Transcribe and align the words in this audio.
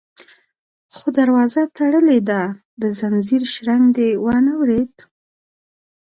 _خو 0.95 1.07
دروازه 1.17 1.61
تړلې 1.77 2.19
ده، 2.29 2.41
د 2.81 2.83
ځنځير 2.99 3.43
شرنګ 3.53 3.85
دې 3.97 4.09
وانه 4.23 4.53
ورېد؟ 4.59 4.93